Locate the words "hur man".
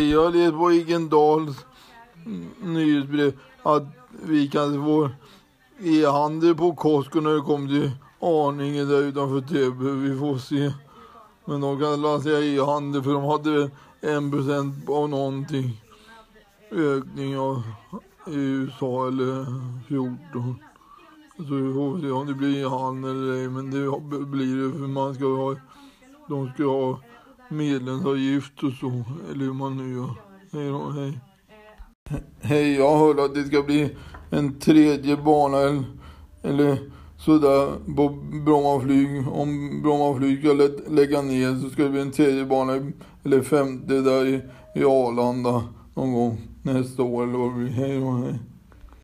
29.44-29.76